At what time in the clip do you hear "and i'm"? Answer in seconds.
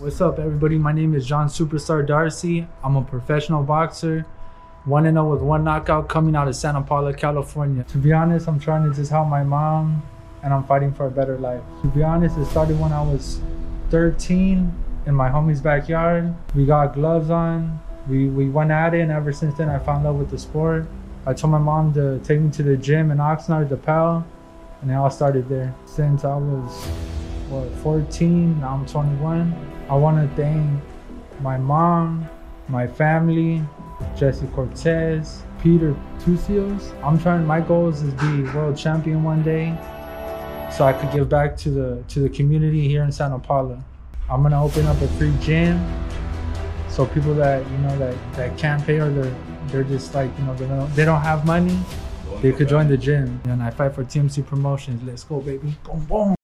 10.42-10.64